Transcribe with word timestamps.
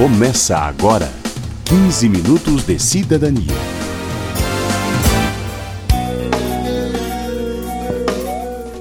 Começa 0.00 0.56
agora 0.56 1.10
15 1.66 2.08
minutos 2.08 2.64
de 2.64 2.78
cidadania. 2.78 3.52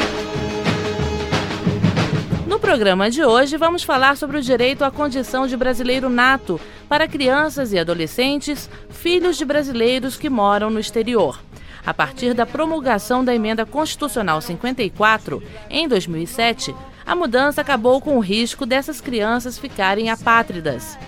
No 2.58 2.62
programa 2.62 3.08
de 3.08 3.24
hoje, 3.24 3.56
vamos 3.56 3.84
falar 3.84 4.16
sobre 4.16 4.36
o 4.36 4.42
direito 4.42 4.84
à 4.84 4.90
condição 4.90 5.46
de 5.46 5.56
brasileiro 5.56 6.10
nato 6.10 6.60
para 6.88 7.06
crianças 7.06 7.72
e 7.72 7.78
adolescentes, 7.78 8.68
filhos 8.90 9.38
de 9.38 9.44
brasileiros 9.44 10.16
que 10.16 10.28
moram 10.28 10.68
no 10.68 10.80
exterior. 10.80 11.40
A 11.86 11.94
partir 11.94 12.34
da 12.34 12.44
promulgação 12.44 13.24
da 13.24 13.32
Emenda 13.32 13.64
Constitucional 13.64 14.40
54, 14.40 15.40
em 15.70 15.86
2007, 15.86 16.74
a 17.06 17.14
mudança 17.14 17.60
acabou 17.60 18.00
com 18.00 18.16
o 18.16 18.20
risco 18.20 18.66
dessas 18.66 19.00
crianças 19.00 19.56
ficarem 19.56 20.10
apátridas. 20.10 20.98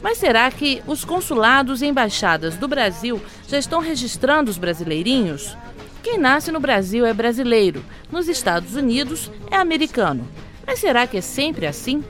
Mas 0.00 0.18
será 0.18 0.48
que 0.48 0.80
os 0.86 1.04
consulados 1.04 1.82
e 1.82 1.86
embaixadas 1.86 2.56
do 2.56 2.68
Brasil 2.68 3.20
já 3.48 3.58
estão 3.58 3.80
registrando 3.80 4.48
os 4.48 4.56
brasileirinhos? 4.56 5.56
Quem 6.04 6.18
nasce 6.18 6.52
no 6.52 6.60
Brasil 6.60 7.04
é 7.04 7.12
brasileiro, 7.12 7.84
nos 8.12 8.28
Estados 8.28 8.76
Unidos 8.76 9.28
é 9.50 9.56
americano. 9.56 10.24
Mas 10.68 10.80
será 10.80 11.06
que 11.06 11.16
é 11.16 11.22
sempre 11.22 11.66
assim? 11.66 12.04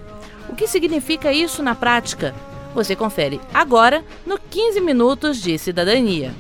O 0.49 0.57
que 0.57 0.67
significa 0.67 1.33
isso 1.33 1.63
na 1.63 1.77
prática? 1.77 2.35
Você 2.75 2.97
confere 2.97 3.41
agora 3.55 4.05
no 4.27 4.37
15 4.37 4.81
Minutos 4.81 5.41
de 5.41 5.57
Cidadania. 5.57 6.35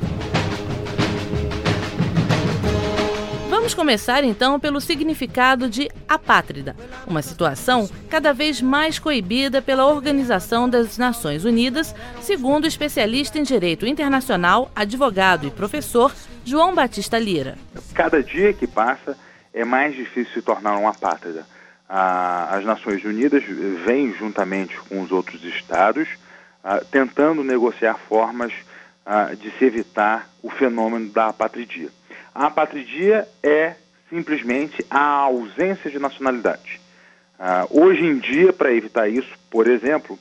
Vamos 3.48 3.72
começar 3.72 4.24
então 4.24 4.58
pelo 4.58 4.80
significado 4.80 5.70
de 5.70 5.89
apátrida, 6.08 6.74
uma 7.06 7.22
situação 7.22 7.89
cada 8.11 8.33
vez 8.33 8.61
mais 8.61 8.98
coibida 8.98 9.62
pela 9.62 9.86
Organização 9.86 10.69
das 10.69 10.98
Nações 10.98 11.44
Unidas, 11.44 11.94
segundo 12.20 12.64
o 12.64 12.69
especialista 12.69 13.39
em 13.39 13.44
direito 13.44 13.86
internacional, 13.86 14.72
advogado 14.74 15.46
e 15.46 15.52
professor 15.52 16.12
João 16.44 16.74
Batista 16.74 17.16
Lira. 17.16 17.56
Cada 17.94 18.20
dia 18.20 18.52
que 18.52 18.66
passa 18.66 19.16
é 19.55 19.64
mais 19.64 19.94
difícil 19.94 20.34
se 20.34 20.42
tornar 20.42 20.77
um 20.78 20.89
apátrida. 20.89 21.46
As 21.89 22.64
Nações 22.64 23.03
Unidas 23.05 23.42
vêm 23.86 24.12
juntamente 24.12 24.78
com 24.89 25.00
os 25.00 25.11
outros 25.11 25.42
estados 25.42 26.08
tentando 26.91 27.42
negociar 27.42 27.95
formas 28.08 28.53
de 29.39 29.50
se 29.53 29.64
evitar 29.64 30.28
o 30.42 30.50
fenômeno 30.50 31.08
da 31.08 31.28
apatridia. 31.28 31.89
A 32.34 32.47
apatridia 32.47 33.27
é 33.42 33.75
simplesmente 34.11 34.84
a 34.91 35.00
ausência 35.00 35.91
de 35.91 35.98
nacionalidade. 35.98 36.80
Hoje 37.70 38.05
em 38.05 38.19
dia, 38.19 38.52
para 38.52 38.75
evitar 38.75 39.08
isso, 39.08 39.30
por 39.50 39.67
exemplo, 39.67 40.19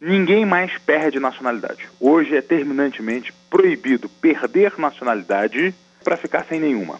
ninguém 0.00 0.46
mais 0.46 0.78
perde 0.78 1.20
nacionalidade. 1.20 1.86
Hoje 2.00 2.34
é 2.34 2.40
terminantemente 2.40 3.32
proibido 3.50 4.08
perder 4.08 4.78
nacionalidade 4.78 5.74
para 6.02 6.16
ficar 6.16 6.46
sem 6.46 6.58
nenhuma. 6.58 6.98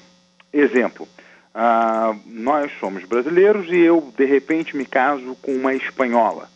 Exemplo, 0.53 1.09
uh, 1.55 2.19
nós 2.27 2.71
somos 2.79 3.05
brasileiros 3.05 3.67
e 3.69 3.79
eu, 3.79 4.13
de 4.17 4.25
repente, 4.25 4.77
me 4.77 4.85
caso 4.85 5.37
com 5.43 5.53
uma 5.53 5.75
espanhola 5.75 6.49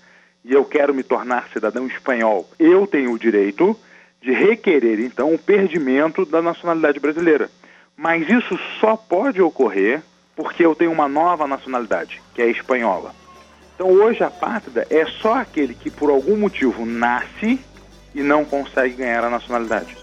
e 0.44 0.52
eu 0.52 0.64
quero 0.64 0.94
me 0.94 1.02
tornar 1.02 1.48
cidadão 1.52 1.86
espanhol. 1.86 2.48
Eu 2.58 2.86
tenho 2.86 3.12
o 3.12 3.18
direito 3.18 3.76
de 4.20 4.32
requerer, 4.32 5.00
então, 5.00 5.32
o 5.32 5.38
perdimento 5.38 6.24
da 6.26 6.42
nacionalidade 6.42 7.00
brasileira. 7.00 7.50
Mas 7.96 8.28
isso 8.28 8.58
só 8.80 8.96
pode 8.96 9.40
ocorrer 9.40 10.02
porque 10.36 10.64
eu 10.64 10.74
tenho 10.74 10.92
uma 10.92 11.08
nova 11.08 11.46
nacionalidade, 11.46 12.20
que 12.34 12.42
é 12.42 12.46
a 12.46 12.48
espanhola. 12.48 13.14
Então 13.74 13.88
hoje 13.88 14.22
a 14.22 14.30
pátria 14.30 14.86
é 14.90 15.06
só 15.06 15.34
aquele 15.34 15.74
que 15.74 15.90
por 15.90 16.10
algum 16.10 16.36
motivo 16.36 16.84
nasce 16.84 17.58
e 18.14 18.22
não 18.22 18.44
consegue 18.44 18.96
ganhar 18.96 19.24
a 19.24 19.30
nacionalidade. 19.30 19.96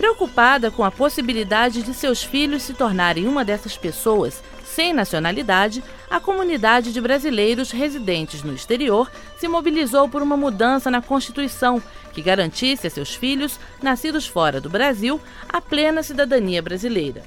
Preocupada 0.00 0.70
com 0.70 0.82
a 0.82 0.90
possibilidade 0.90 1.82
de 1.82 1.92
seus 1.92 2.24
filhos 2.24 2.62
se 2.62 2.72
tornarem 2.72 3.28
uma 3.28 3.44
dessas 3.44 3.76
pessoas 3.76 4.42
sem 4.64 4.94
nacionalidade, 4.94 5.84
a 6.08 6.18
comunidade 6.18 6.90
de 6.90 6.98
brasileiros 7.02 7.70
residentes 7.70 8.42
no 8.42 8.54
exterior 8.54 9.10
se 9.38 9.46
mobilizou 9.46 10.08
por 10.08 10.22
uma 10.22 10.38
mudança 10.38 10.90
na 10.90 11.02
Constituição 11.02 11.82
que 12.14 12.22
garantisse 12.22 12.86
a 12.86 12.90
seus 12.90 13.14
filhos, 13.14 13.60
nascidos 13.82 14.26
fora 14.26 14.58
do 14.58 14.70
Brasil, 14.70 15.20
a 15.46 15.60
plena 15.60 16.02
cidadania 16.02 16.62
brasileira. 16.62 17.22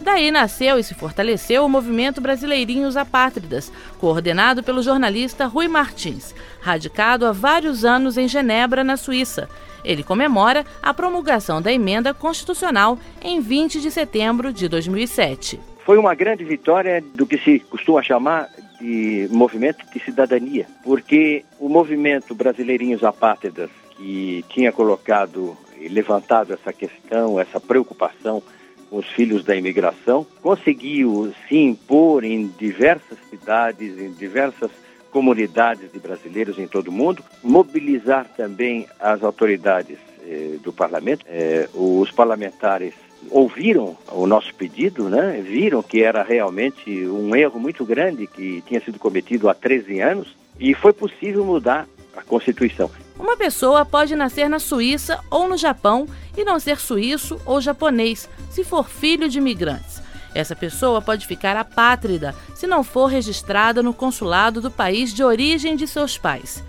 Daí 0.00 0.32
nasceu 0.32 0.76
e 0.76 0.82
se 0.82 0.94
fortaleceu 0.94 1.64
o 1.64 1.68
movimento 1.68 2.20
Brasileirinhos 2.20 2.96
Apátridas, 2.96 3.70
coordenado 4.00 4.60
pelo 4.64 4.82
jornalista 4.82 5.46
Rui 5.46 5.68
Martins, 5.68 6.34
radicado 6.60 7.26
há 7.26 7.30
vários 7.30 7.84
anos 7.84 8.18
em 8.18 8.26
Genebra, 8.26 8.82
na 8.82 8.96
Suíça. 8.96 9.48
Ele 9.84 10.02
comemora 10.02 10.64
a 10.82 10.92
promulgação 10.92 11.60
da 11.60 11.72
emenda 11.72 12.12
constitucional 12.12 12.98
em 13.22 13.40
20 13.40 13.80
de 13.80 13.90
setembro 13.90 14.52
de 14.52 14.68
2007. 14.68 15.60
Foi 15.84 15.96
uma 15.96 16.14
grande 16.14 16.44
vitória 16.44 17.02
do 17.14 17.26
que 17.26 17.38
se 17.38 17.60
costuma 17.60 18.02
chamar 18.02 18.48
de 18.80 19.28
movimento 19.30 19.84
de 19.92 19.98
cidadania, 20.00 20.66
porque 20.84 21.44
o 21.58 21.68
movimento 21.68 22.34
Brasileirinhos 22.34 23.02
Apátridas, 23.02 23.70
que 23.96 24.44
tinha 24.48 24.70
colocado 24.70 25.56
e 25.80 25.88
levantado 25.88 26.52
essa 26.52 26.72
questão, 26.72 27.40
essa 27.40 27.60
preocupação 27.60 28.42
com 28.90 28.98
os 28.98 29.06
filhos 29.06 29.44
da 29.44 29.54
imigração, 29.54 30.26
conseguiu 30.42 31.32
se 31.48 31.56
impor 31.56 32.24
em 32.24 32.46
diversas 32.58 33.18
cidades, 33.28 33.98
em 33.98 34.12
diversas 34.12 34.70
comunidades 35.10 35.92
de 35.92 35.98
brasileiros 35.98 36.58
em 36.58 36.66
todo 36.66 36.88
o 36.88 36.92
mundo, 36.92 37.22
mobilizar 37.42 38.26
também 38.36 38.86
as 39.00 39.22
autoridades 39.22 39.98
eh, 40.26 40.56
do 40.62 40.72
parlamento, 40.72 41.24
eh, 41.28 41.68
os 41.74 42.10
parlamentares 42.10 42.94
ouviram 43.30 43.96
o 44.12 44.26
nosso 44.26 44.54
pedido, 44.54 45.08
né? 45.08 45.42
viram 45.44 45.82
que 45.82 46.02
era 46.02 46.22
realmente 46.22 46.90
um 47.08 47.34
erro 47.34 47.58
muito 47.58 47.84
grande 47.84 48.26
que 48.26 48.62
tinha 48.66 48.80
sido 48.80 48.98
cometido 48.98 49.48
há 49.48 49.54
13 49.54 50.00
anos 50.00 50.36
e 50.58 50.74
foi 50.74 50.92
possível 50.92 51.44
mudar 51.44 51.86
a 52.16 52.22
Constituição. 52.22 52.90
Uma 53.18 53.36
pessoa 53.36 53.84
pode 53.84 54.14
nascer 54.14 54.48
na 54.48 54.58
Suíça 54.58 55.18
ou 55.30 55.48
no 55.48 55.56
Japão 55.56 56.06
e 56.36 56.44
não 56.44 56.60
ser 56.60 56.78
suíço 56.78 57.40
ou 57.44 57.60
japonês, 57.60 58.28
se 58.50 58.62
for 58.62 58.88
filho 58.88 59.28
de 59.28 59.38
imigrantes. 59.38 60.00
Essa 60.34 60.54
pessoa 60.54 61.00
pode 61.00 61.26
ficar 61.26 61.56
apátrida 61.56 62.34
se 62.54 62.66
não 62.66 62.84
for 62.84 63.06
registrada 63.06 63.82
no 63.82 63.94
consulado 63.94 64.60
do 64.60 64.70
país 64.70 65.12
de 65.12 65.22
origem 65.24 65.76
de 65.76 65.86
seus 65.86 66.18
pais. 66.18 66.62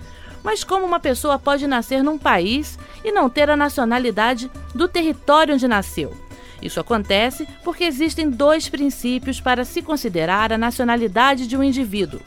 Mas 0.43 0.63
como 0.63 0.85
uma 0.85 0.99
pessoa 0.99 1.37
pode 1.37 1.67
nascer 1.67 2.03
num 2.03 2.17
país 2.17 2.79
e 3.03 3.11
não 3.11 3.29
ter 3.29 3.49
a 3.49 3.57
nacionalidade 3.57 4.49
do 4.73 4.87
território 4.87 5.53
onde 5.53 5.67
nasceu? 5.67 6.15
Isso 6.61 6.79
acontece 6.79 7.47
porque 7.63 7.83
existem 7.83 8.29
dois 8.29 8.67
princípios 8.67 9.39
para 9.39 9.63
se 9.63 9.81
considerar 9.81 10.51
a 10.51 10.57
nacionalidade 10.57 11.47
de 11.47 11.55
um 11.55 11.63
indivíduo: 11.63 12.19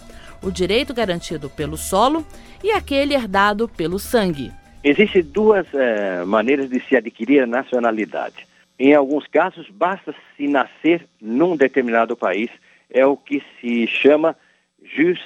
o 0.42 0.50
direito 0.50 0.94
garantido 0.94 1.50
pelo 1.50 1.76
solo 1.76 2.26
e 2.62 2.70
aquele 2.70 3.14
herdado 3.14 3.68
pelo 3.68 3.98
sangue. 3.98 4.52
Existem 4.84 5.22
duas 5.22 5.66
é, 5.72 6.24
maneiras 6.24 6.68
de 6.68 6.80
se 6.88 6.96
adquirir 6.96 7.42
a 7.42 7.46
nacionalidade. 7.46 8.46
Em 8.84 8.94
alguns 8.94 9.28
casos, 9.28 9.70
basta 9.70 10.12
se 10.36 10.48
nascer 10.48 11.06
num 11.20 11.56
determinado 11.56 12.16
país, 12.16 12.50
é 12.90 13.06
o 13.06 13.16
que 13.16 13.40
se 13.60 13.86
chama 13.86 14.36
jus 14.82 15.20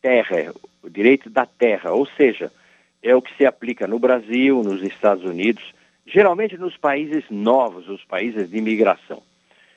terra, 0.00 0.54
o 0.82 0.88
direito 0.88 1.28
da 1.28 1.44
terra, 1.44 1.92
ou 1.92 2.06
seja, 2.06 2.50
é 3.02 3.14
o 3.14 3.20
que 3.20 3.36
se 3.36 3.44
aplica 3.44 3.86
no 3.86 3.98
Brasil, 3.98 4.62
nos 4.62 4.82
Estados 4.82 5.22
Unidos, 5.22 5.62
geralmente 6.06 6.56
nos 6.56 6.78
países 6.78 7.24
novos, 7.28 7.90
os 7.90 8.02
países 8.06 8.48
de 8.48 8.56
imigração. 8.56 9.22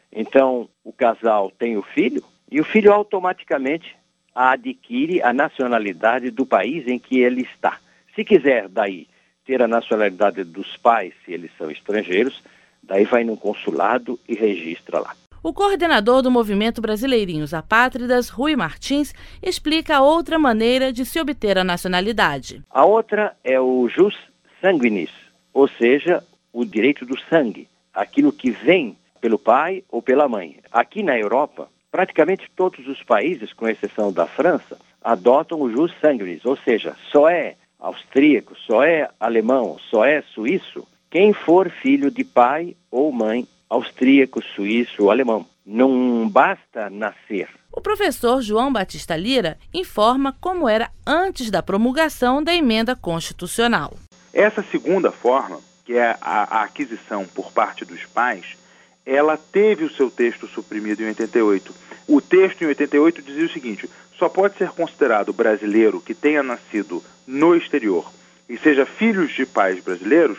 Então, 0.10 0.70
o 0.82 0.94
casal 0.94 1.52
tem 1.52 1.76
o 1.76 1.82
filho 1.82 2.24
e 2.50 2.62
o 2.62 2.64
filho 2.64 2.94
automaticamente 2.94 3.94
adquire 4.34 5.22
a 5.22 5.34
nacionalidade 5.34 6.32
do 6.32 6.46
país 6.46 6.88
em 6.88 6.98
que 6.98 7.20
ele 7.20 7.42
está. 7.42 7.78
Se 8.16 8.24
quiser 8.24 8.70
daí 8.70 9.06
ter 9.46 9.62
a 9.62 9.68
nacionalidade 9.68 10.46
dos 10.46 10.78
pais, 10.78 11.14
se 11.26 11.34
eles 11.34 11.52
são 11.58 11.70
estrangeiros, 11.70 12.42
daí 12.88 13.04
vai 13.06 13.24
no 13.24 13.38
consulado 13.38 14.20
e 14.28 14.34
registra 14.34 15.00
lá. 15.00 15.14
O 15.44 15.54
coordenador 15.54 16.22
do 16.22 16.32
movimento 16.32 16.82
Brasileirinhos 16.82 17.54
Apátridas, 17.54 18.28
Rui 18.30 18.56
Martins, 18.56 19.14
explica 19.42 20.02
outra 20.02 20.40
maneira 20.40 20.92
de 20.92 21.06
se 21.06 21.20
obter 21.20 21.58
a 21.58 21.64
nacionalidade. 21.64 22.64
A 22.70 22.84
outra 22.84 23.36
é 23.44 23.60
o 23.60 23.88
jus 23.88 24.16
sanguinis, 24.60 25.12
ou 25.54 25.68
seja, 25.68 26.24
o 26.52 26.66
direito 26.66 27.06
do 27.06 27.18
sangue, 27.30 27.70
aquilo 27.94 28.32
que 28.32 28.50
vem 28.50 28.98
pelo 29.22 29.38
pai 29.38 29.84
ou 29.90 30.02
pela 30.02 30.28
mãe. 30.28 30.58
Aqui 30.72 31.04
na 31.04 31.18
Europa, 31.18 31.70
praticamente 31.92 32.52
todos 32.56 32.88
os 32.88 33.02
países, 33.04 33.54
com 33.54 33.68
exceção 33.68 34.12
da 34.12 34.26
França, 34.26 34.78
adotam 35.04 35.62
o 35.62 35.72
jus 35.72 35.94
sanguinis, 36.02 36.44
ou 36.46 36.58
seja, 36.58 36.96
só 37.12 37.30
é 37.30 37.56
austríaco, 37.80 38.56
só 38.56 38.84
é 38.84 39.10
alemão, 39.20 39.78
só 39.90 40.04
é 40.04 40.22
suíço 40.34 40.86
quem 41.18 41.34
for 41.34 41.72
filho 41.72 42.12
de 42.12 42.24
pai 42.24 42.76
ou 42.92 43.12
mãe 43.12 43.48
austríaco, 43.68 44.40
suíço 44.54 45.02
ou 45.02 45.10
alemão. 45.10 45.48
Não 45.66 46.30
basta 46.30 46.92
nascer. 46.92 47.50
O 47.72 47.82
professor 47.82 48.40
João 48.40 48.72
Batista 48.72 49.18
Lira 49.18 49.58
informa 49.74 50.38
como 50.40 50.70
era 50.70 50.92
antes 51.08 51.50
da 51.50 51.64
promulgação 51.64 52.44
da 52.44 52.54
emenda 52.54 52.96
constitucional. 52.96 53.96
Essa 54.32 54.62
segunda 54.62 55.12
forma, 55.12 55.60
que 55.84 55.94
é 55.94 56.16
a, 56.22 56.60
a 56.60 56.64
aquisição 56.66 57.26
por 57.26 57.52
parte 57.52 57.84
dos 57.84 58.06
pais, 58.06 58.56
ela 59.04 59.38
teve 59.38 59.86
o 59.86 59.92
seu 59.92 60.12
texto 60.12 60.46
suprimido 60.46 61.02
em 61.02 61.08
88. 61.08 61.74
O 62.08 62.22
texto 62.22 62.62
em 62.62 62.68
88 62.68 63.24
dizia 63.24 63.46
o 63.48 63.52
seguinte: 63.52 63.90
só 64.20 64.30
pode 64.30 64.56
ser 64.56 64.70
considerado 64.70 65.34
brasileiro 65.34 66.00
que 66.00 66.14
tenha 66.14 66.44
nascido 66.44 67.04
no 67.26 67.56
exterior 67.56 68.06
e 68.48 68.56
seja 68.56 68.86
filho 68.86 69.28
de 69.28 69.48
pais 69.48 69.84
brasileiros 69.84 70.38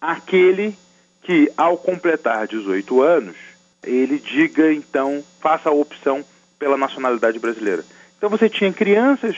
aquele 0.00 0.76
que, 1.22 1.52
ao 1.56 1.76
completar 1.76 2.46
18 2.46 3.02
anos, 3.02 3.36
ele 3.82 4.18
diga, 4.18 4.72
então, 4.72 5.22
faça 5.40 5.68
a 5.68 5.72
opção 5.72 6.24
pela 6.58 6.76
nacionalidade 6.76 7.38
brasileira. 7.38 7.84
Então 8.16 8.28
você 8.28 8.48
tinha 8.48 8.72
crianças, 8.72 9.34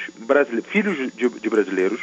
filhos 0.64 1.12
de, 1.14 1.28
de 1.28 1.50
brasileiros, 1.50 2.00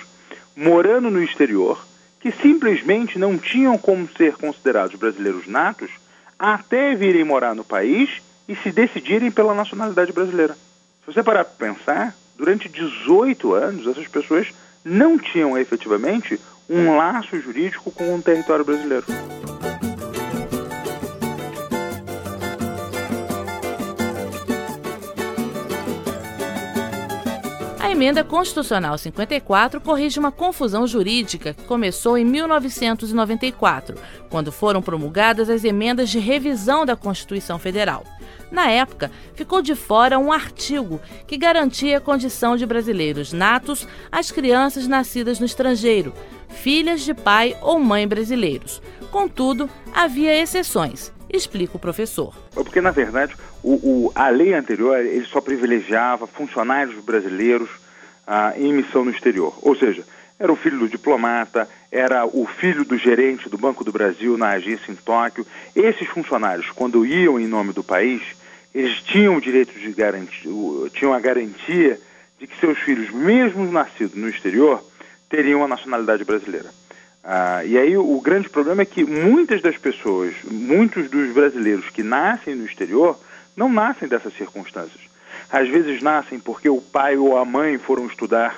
morando 0.55 1.11
no 1.11 1.21
exterior, 1.21 1.85
que 2.19 2.31
simplesmente 2.31 3.19
não 3.19 3.37
tinham 3.37 3.77
como 3.77 4.07
ser 4.15 4.37
considerados 4.37 4.95
brasileiros 4.95 5.47
natos 5.47 5.91
até 6.37 6.95
virem 6.95 7.23
morar 7.25 7.53
no 7.53 7.65
país 7.65 8.09
e 8.47 8.55
se 8.55 8.71
decidirem 8.71 9.29
pela 9.29 9.53
nacionalidade 9.53 10.13
brasileira. 10.13 10.53
Se 11.01 11.13
você 11.13 11.21
parar 11.21 11.43
para 11.43 11.67
pensar, 11.67 12.15
durante 12.37 12.69
18 12.69 13.53
anos 13.53 13.85
essas 13.85 14.07
pessoas 14.07 14.47
não 14.83 15.19
tinham 15.19 15.57
efetivamente 15.57 16.39
um 16.69 16.95
laço 16.95 17.39
jurídico 17.39 17.91
com 17.91 18.15
o 18.15 18.21
território 18.21 18.63
brasileiro. 18.63 19.05
A 27.79 27.89
emenda 27.89 28.25
constitucional 28.25 28.97
54 28.97 29.79
corrige 29.79 30.19
uma 30.19 30.33
confusão 30.33 30.85
jurídica 30.85 31.53
que 31.53 31.63
começou 31.63 32.17
em 32.17 32.25
1994, 32.25 33.95
quando 34.29 34.51
foram 34.51 34.81
promulgadas 34.81 35.49
as 35.49 35.63
emendas 35.63 36.09
de 36.09 36.19
revisão 36.19 36.85
da 36.85 36.97
Constituição 36.97 37.57
Federal. 37.57 38.03
Na 38.51 38.69
época, 38.69 39.09
ficou 39.33 39.61
de 39.61 39.75
fora 39.75 40.19
um 40.19 40.29
artigo 40.29 40.99
que 41.25 41.37
garantia 41.37 41.99
a 41.99 42.01
condição 42.01 42.57
de 42.57 42.65
brasileiros 42.65 43.31
natos 43.31 43.87
às 44.11 44.29
crianças 44.29 44.85
nascidas 44.85 45.39
no 45.39 45.45
estrangeiro, 45.45 46.13
filhas 46.49 47.01
de 47.01 47.13
pai 47.13 47.55
ou 47.61 47.79
mãe 47.79 48.05
brasileiros. 48.05 48.81
Contudo, 49.09 49.69
havia 49.93 50.35
exceções, 50.35 51.13
explica 51.31 51.77
o 51.77 51.79
professor. 51.79 52.35
Porque, 52.53 52.81
na 52.81 52.91
verdade, 52.91 53.35
o, 53.63 53.73
o, 53.73 54.11
a 54.15 54.29
lei 54.29 54.53
anterior 54.53 54.99
ele 54.99 55.25
só 55.25 55.41
privilegiava 55.41 56.27
funcionários 56.27 57.03
brasileiros 57.03 57.69
ah, 58.25 58.53
em 58.55 58.73
missão 58.73 59.03
no 59.03 59.11
exterior. 59.11 59.57
Ou 59.61 59.75
seja, 59.75 60.03
era 60.39 60.51
o 60.51 60.55
filho 60.55 60.79
do 60.79 60.87
diplomata, 60.87 61.67
era 61.91 62.25
o 62.25 62.45
filho 62.45 62.85
do 62.85 62.97
gerente 62.97 63.49
do 63.49 63.57
Banco 63.57 63.83
do 63.83 63.91
Brasil 63.91 64.37
na 64.37 64.49
agência 64.49 64.91
em 64.91 64.95
Tóquio. 64.95 65.45
Esses 65.75 66.07
funcionários, 66.07 66.69
quando 66.71 67.05
iam 67.05 67.39
em 67.39 67.47
nome 67.47 67.73
do 67.73 67.83
país, 67.83 68.21
eles 68.73 69.01
tinham 69.01 69.35
o 69.35 69.41
direito 69.41 69.77
de 69.77 69.91
garantir, 69.91 70.49
tinham 70.93 71.13
a 71.13 71.19
garantia 71.19 71.99
de 72.39 72.47
que 72.47 72.57
seus 72.59 72.77
filhos, 72.79 73.09
mesmo 73.09 73.69
nascidos 73.69 74.15
no 74.15 74.29
exterior, 74.29 74.81
teriam 75.27 75.63
a 75.63 75.67
nacionalidade 75.67 76.23
brasileira. 76.23 76.69
Ah, 77.21 77.65
e 77.65 77.77
aí 77.77 77.97
o 77.97 78.21
grande 78.21 78.49
problema 78.49 78.81
é 78.81 78.85
que 78.85 79.03
muitas 79.03 79.61
das 79.61 79.77
pessoas, 79.77 80.33
muitos 80.49 81.09
dos 81.09 81.33
brasileiros 81.33 81.89
que 81.89 82.01
nascem 82.01 82.55
no 82.55 82.65
exterior, 82.65 83.19
não 83.59 83.67
nascem 83.67 84.07
dessas 84.07 84.33
circunstâncias. 84.35 85.01
Às 85.51 85.67
vezes 85.67 86.01
nascem 86.01 86.39
porque 86.39 86.69
o 86.69 86.79
pai 86.79 87.17
ou 87.17 87.37
a 87.37 87.43
mãe 87.43 87.77
foram 87.77 88.07
estudar 88.07 88.55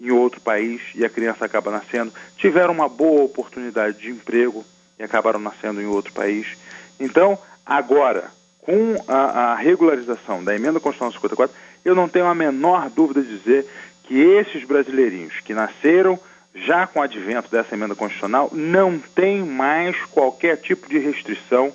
em 0.00 0.10
outro 0.10 0.40
país 0.40 0.80
e 0.94 1.04
a 1.04 1.10
criança 1.10 1.44
acaba 1.44 1.70
nascendo, 1.70 2.14
tiveram 2.38 2.72
uma 2.72 2.88
boa 2.88 3.24
oportunidade 3.24 3.98
de 3.98 4.10
emprego 4.10 4.64
e 4.98 5.02
acabaram 5.02 5.38
nascendo 5.38 5.82
em 5.82 5.86
outro 5.86 6.14
país. 6.14 6.56
Então, 6.98 7.38
agora, 7.66 8.30
com 8.62 8.96
a, 9.06 9.52
a 9.52 9.54
regularização 9.56 10.42
da 10.42 10.56
emenda 10.56 10.80
constitucional 10.80 11.12
54, 11.12 11.54
eu 11.84 11.94
não 11.94 12.08
tenho 12.08 12.26
a 12.26 12.34
menor 12.34 12.88
dúvida 12.88 13.20
de 13.20 13.36
dizer 13.36 13.66
que 14.04 14.18
esses 14.18 14.64
brasileirinhos 14.64 15.40
que 15.40 15.52
nasceram 15.52 16.18
já 16.54 16.86
com 16.86 17.00
o 17.00 17.02
advento 17.02 17.50
dessa 17.50 17.74
emenda 17.74 17.94
constitucional 17.94 18.48
não 18.54 18.98
têm 18.98 19.44
mais 19.44 19.94
qualquer 20.06 20.56
tipo 20.56 20.88
de 20.88 20.98
restrição 20.98 21.70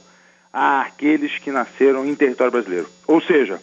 àqueles 0.54 1.40
que 1.40 1.52
nasceram 1.52 2.06
em 2.06 2.14
território 2.14 2.52
brasileiro. 2.52 2.88
Ou 3.08 3.20
seja, 3.20 3.60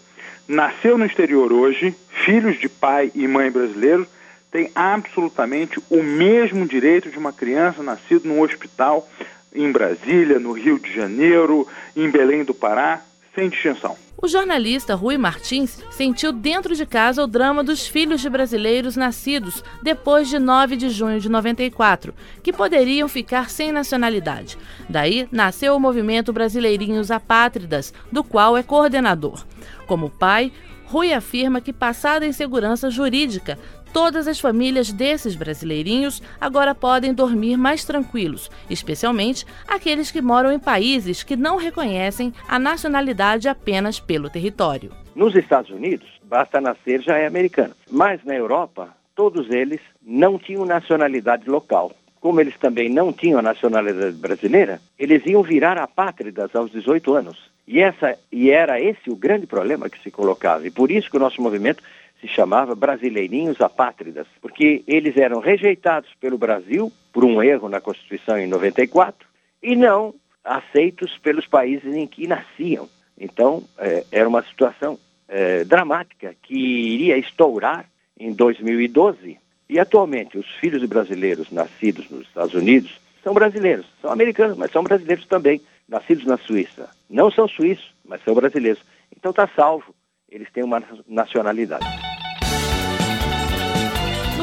nasceu 0.48 0.98
no 0.98 1.06
exterior 1.06 1.52
hoje, 1.52 1.94
filhos 2.24 2.58
de 2.58 2.68
pai 2.68 3.12
e 3.14 3.28
mãe 3.28 3.50
brasileiros, 3.50 4.08
têm 4.50 4.70
absolutamente 4.74 5.80
o 5.88 6.02
mesmo 6.02 6.66
direito 6.66 7.08
de 7.08 7.16
uma 7.16 7.32
criança 7.32 7.82
nascida 7.82 8.28
num 8.28 8.40
hospital 8.40 9.08
em 9.54 9.70
Brasília, 9.70 10.38
no 10.40 10.52
Rio 10.52 10.78
de 10.78 10.92
Janeiro, 10.92 11.66
em 11.96 12.10
Belém 12.10 12.42
do 12.42 12.52
Pará, 12.52 13.00
sem 13.34 13.48
distinção. 13.48 13.96
O 14.22 14.28
jornalista 14.28 14.94
Rui 14.94 15.16
Martins 15.16 15.82
sentiu 15.90 16.30
dentro 16.30 16.74
de 16.74 16.84
casa 16.84 17.24
o 17.24 17.26
drama 17.26 17.64
dos 17.64 17.86
filhos 17.86 18.20
de 18.20 18.28
brasileiros 18.28 18.94
nascidos 18.94 19.64
depois 19.82 20.28
de 20.28 20.38
9 20.38 20.76
de 20.76 20.90
junho 20.90 21.18
de 21.18 21.30
94, 21.30 22.14
que 22.42 22.52
poderiam 22.52 23.08
ficar 23.08 23.48
sem 23.48 23.72
nacionalidade. 23.72 24.58
Daí 24.90 25.26
nasceu 25.32 25.74
o 25.74 25.80
movimento 25.80 26.34
Brasileirinhos 26.34 27.10
Apátridas, 27.10 27.94
do 28.12 28.22
qual 28.22 28.58
é 28.58 28.62
coordenador. 28.62 29.42
Como 29.86 30.10
pai, 30.10 30.52
Rui 30.84 31.14
afirma 31.14 31.60
que, 31.60 31.72
passada 31.72 32.26
a 32.26 32.28
insegurança 32.28 32.90
jurídica, 32.90 33.58
Todas 33.92 34.28
as 34.28 34.38
famílias 34.38 34.92
desses 34.92 35.34
brasileirinhos 35.34 36.22
agora 36.40 36.74
podem 36.74 37.12
dormir 37.12 37.56
mais 37.56 37.84
tranquilos, 37.84 38.48
especialmente 38.68 39.44
aqueles 39.66 40.12
que 40.12 40.22
moram 40.22 40.52
em 40.52 40.60
países 40.60 41.24
que 41.24 41.34
não 41.36 41.56
reconhecem 41.56 42.32
a 42.48 42.58
nacionalidade 42.58 43.48
apenas 43.48 43.98
pelo 43.98 44.30
território. 44.30 44.92
Nos 45.14 45.34
Estados 45.34 45.70
Unidos, 45.70 46.08
basta 46.22 46.60
nascer 46.60 47.02
já 47.02 47.16
é 47.16 47.26
americano. 47.26 47.74
Mas 47.90 48.24
na 48.24 48.34
Europa, 48.34 48.94
todos 49.16 49.50
eles 49.50 49.80
não 50.00 50.38
tinham 50.38 50.64
nacionalidade 50.64 51.50
local. 51.50 51.92
Como 52.20 52.40
eles 52.40 52.56
também 52.58 52.88
não 52.88 53.12
tinham 53.12 53.40
a 53.40 53.42
nacionalidade 53.42 54.16
brasileira, 54.16 54.80
eles 54.98 55.26
iam 55.26 55.42
virar 55.42 55.78
apátridas 55.78 56.54
aos 56.54 56.70
18 56.70 57.14
anos. 57.14 57.50
E, 57.66 57.80
essa, 57.80 58.16
e 58.30 58.50
era 58.50 58.80
esse 58.80 59.10
o 59.10 59.16
grande 59.16 59.46
problema 59.46 59.88
que 59.88 60.02
se 60.02 60.10
colocava. 60.10 60.66
E 60.66 60.70
por 60.70 60.90
isso 60.90 61.10
que 61.10 61.16
o 61.16 61.20
nosso 61.20 61.40
movimento 61.40 61.82
se 62.20 62.28
chamava 62.28 62.74
Brasileirinhos 62.74 63.60
Apátridas, 63.60 64.26
porque 64.40 64.84
eles 64.86 65.16
eram 65.16 65.40
rejeitados 65.40 66.10
pelo 66.20 66.36
Brasil 66.36 66.92
por 67.12 67.24
um 67.24 67.42
erro 67.42 67.68
na 67.68 67.80
Constituição 67.80 68.38
em 68.38 68.46
94 68.46 69.26
e 69.62 69.74
não 69.74 70.14
aceitos 70.44 71.16
pelos 71.18 71.46
países 71.46 71.94
em 71.94 72.06
que 72.06 72.26
nasciam. 72.26 72.88
Então, 73.18 73.62
é, 73.78 74.04
era 74.12 74.28
uma 74.28 74.42
situação 74.42 74.98
é, 75.28 75.64
dramática 75.64 76.34
que 76.42 76.58
iria 76.58 77.16
estourar 77.16 77.86
em 78.18 78.32
2012. 78.32 79.38
E 79.68 79.78
atualmente, 79.78 80.36
os 80.36 80.46
filhos 80.56 80.80
de 80.80 80.86
brasileiros 80.86 81.50
nascidos 81.50 82.08
nos 82.10 82.26
Estados 82.26 82.54
Unidos 82.54 83.00
são 83.22 83.32
brasileiros, 83.32 83.86
são 84.00 84.10
americanos, 84.10 84.56
mas 84.56 84.70
são 84.72 84.82
brasileiros 84.82 85.26
também, 85.26 85.60
nascidos 85.88 86.24
na 86.24 86.36
Suíça. 86.38 86.88
Não 87.08 87.30
são 87.30 87.46
suíços, 87.46 87.92
mas 88.04 88.22
são 88.24 88.34
brasileiros. 88.34 88.82
Então 89.16 89.30
está 89.30 89.48
salvo, 89.54 89.94
eles 90.30 90.50
têm 90.50 90.64
uma 90.64 90.82
nacionalidade 91.06 92.09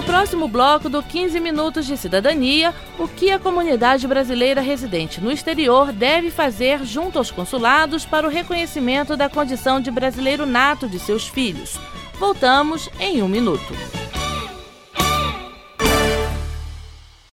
próximo 0.08 0.48
bloco 0.48 0.88
do 0.88 1.04
15 1.04 1.38
Minutos 1.42 1.86
de 1.86 1.98
Cidadania, 1.98 2.74
o 2.98 3.10
que 3.10 3.30
a 3.30 3.38
comunidade 3.38 4.08
brasileira 4.08 4.62
residente 4.62 5.20
no 5.20 5.30
exterior 5.30 5.92
deve 5.92 6.32
fazer 6.32 6.86
junto 6.86 7.18
aos 7.18 7.30
consulados 7.30 8.06
para 8.06 8.26
o 8.26 8.30
reconhecimento 8.30 9.18
da 9.18 9.30
condição 9.30 9.82
de 9.82 9.92
brasileiro 9.92 10.46
nato 10.46 10.88
de 10.88 10.98
seus 10.98 11.28
filhos. 11.28 11.78
Voltamos 12.18 12.90
em 13.02 13.22
um 13.22 13.28
minuto. 13.28 14.07